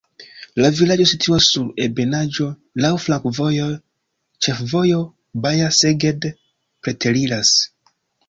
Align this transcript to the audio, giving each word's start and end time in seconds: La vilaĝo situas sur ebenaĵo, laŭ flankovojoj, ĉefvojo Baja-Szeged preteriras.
La 0.63 0.69
vilaĝo 0.77 1.05
situas 1.09 1.49
sur 1.55 1.67
ebenaĵo, 1.83 2.47
laŭ 2.85 2.91
flankovojoj, 3.03 3.69
ĉefvojo 4.47 5.03
Baja-Szeged 5.47 6.27
preteriras. 6.31 7.53